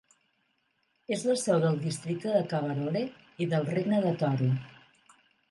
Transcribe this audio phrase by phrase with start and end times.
[1.17, 3.03] És la seu del districte de Kabarole
[3.45, 4.51] i del regne de Toro.